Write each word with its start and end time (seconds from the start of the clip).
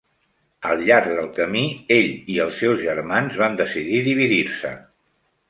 Al 0.69 0.79
llarg 0.87 1.11
del 1.17 1.27
camí, 1.35 1.61
ell 1.97 2.09
i 2.37 2.39
els 2.47 2.57
seus 2.63 2.81
germans 2.87 3.39
van 3.43 3.61
decidir 3.61 4.03
dividir-se. 4.11 4.75